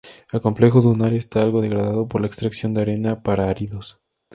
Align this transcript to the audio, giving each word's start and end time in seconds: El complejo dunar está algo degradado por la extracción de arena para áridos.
El 0.31 0.41
complejo 0.41 0.81
dunar 0.81 1.13
está 1.13 1.43
algo 1.43 1.61
degradado 1.61 2.07
por 2.07 2.21
la 2.21 2.25
extracción 2.27 2.73
de 2.73 2.81
arena 2.81 3.21
para 3.21 3.47
áridos. 3.49 3.99